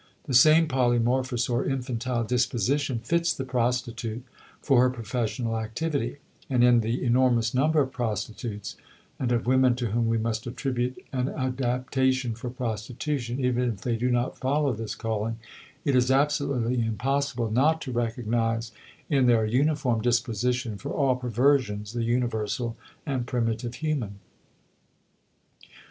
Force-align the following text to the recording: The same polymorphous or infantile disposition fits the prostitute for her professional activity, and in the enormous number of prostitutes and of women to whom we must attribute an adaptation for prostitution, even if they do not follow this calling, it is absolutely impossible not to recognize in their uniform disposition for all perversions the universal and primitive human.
The 0.23 0.33
same 0.33 0.67
polymorphous 0.67 1.47
or 1.47 1.63
infantile 1.63 2.23
disposition 2.23 2.97
fits 3.01 3.35
the 3.35 3.43
prostitute 3.45 4.23
for 4.59 4.81
her 4.81 4.89
professional 4.89 5.55
activity, 5.59 6.17
and 6.49 6.63
in 6.63 6.79
the 6.79 7.03
enormous 7.05 7.53
number 7.53 7.79
of 7.81 7.91
prostitutes 7.91 8.75
and 9.19 9.31
of 9.31 9.45
women 9.45 9.75
to 9.75 9.91
whom 9.91 10.07
we 10.07 10.17
must 10.17 10.47
attribute 10.47 10.97
an 11.13 11.29
adaptation 11.29 12.33
for 12.33 12.49
prostitution, 12.49 13.39
even 13.45 13.69
if 13.69 13.81
they 13.81 13.95
do 13.95 14.09
not 14.09 14.39
follow 14.39 14.73
this 14.73 14.95
calling, 14.95 15.37
it 15.85 15.95
is 15.95 16.09
absolutely 16.09 16.81
impossible 16.83 17.51
not 17.51 17.79
to 17.81 17.91
recognize 17.91 18.71
in 19.07 19.27
their 19.27 19.45
uniform 19.45 20.01
disposition 20.01 20.77
for 20.79 20.89
all 20.89 21.15
perversions 21.15 21.93
the 21.93 22.01
universal 22.03 22.75
and 23.05 23.27
primitive 23.27 23.75
human. 23.75 24.15